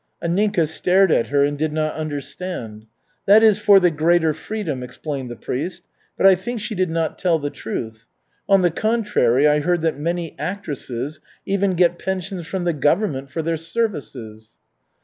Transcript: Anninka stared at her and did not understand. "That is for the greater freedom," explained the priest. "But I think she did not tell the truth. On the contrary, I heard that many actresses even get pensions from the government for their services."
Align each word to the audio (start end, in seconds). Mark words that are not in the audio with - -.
Anninka 0.23 0.67
stared 0.67 1.11
at 1.11 1.27
her 1.27 1.45
and 1.45 1.55
did 1.55 1.71
not 1.71 1.93
understand. 1.93 2.87
"That 3.27 3.43
is 3.43 3.59
for 3.59 3.79
the 3.79 3.91
greater 3.91 4.33
freedom," 4.33 4.81
explained 4.81 5.29
the 5.29 5.35
priest. 5.35 5.83
"But 6.17 6.25
I 6.25 6.33
think 6.33 6.59
she 6.59 6.73
did 6.73 6.89
not 6.89 7.19
tell 7.19 7.37
the 7.37 7.51
truth. 7.51 8.07
On 8.49 8.63
the 8.63 8.71
contrary, 8.71 9.47
I 9.47 9.59
heard 9.59 9.83
that 9.83 9.99
many 9.99 10.35
actresses 10.39 11.19
even 11.45 11.75
get 11.75 11.99
pensions 11.99 12.47
from 12.47 12.63
the 12.63 12.73
government 12.73 13.29
for 13.29 13.43
their 13.43 13.57
services." 13.57 14.57